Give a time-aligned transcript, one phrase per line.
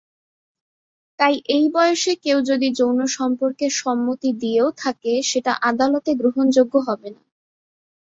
[1.19, 7.21] তাই এই বয়সী কেউ যদি যৌন সম্পর্কে সম্মতি দিয়েও থাকে সেটা আদালতে গ্রহণযোগ্য হবে না।